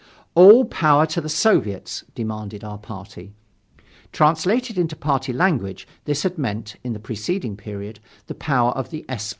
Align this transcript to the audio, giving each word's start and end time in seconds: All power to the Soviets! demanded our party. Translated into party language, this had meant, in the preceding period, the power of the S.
All 0.33 0.65
power 0.65 1.05
to 1.05 1.21
the 1.21 1.29
Soviets! 1.29 2.03
demanded 2.15 2.63
our 2.63 2.79
party. 2.79 3.33
Translated 4.11 4.75
into 4.75 4.95
party 4.95 5.31
language, 5.31 5.87
this 6.05 6.23
had 6.23 6.39
meant, 6.39 6.75
in 6.83 6.93
the 6.93 6.99
preceding 6.99 7.55
period, 7.55 7.99
the 8.25 8.33
power 8.33 8.71
of 8.71 8.89
the 8.89 9.05
S. 9.07 9.29